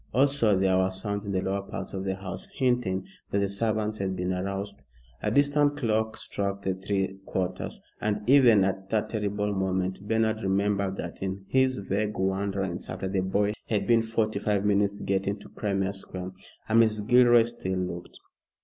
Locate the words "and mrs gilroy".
16.67-17.43